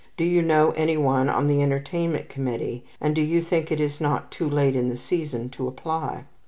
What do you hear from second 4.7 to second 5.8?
in the season to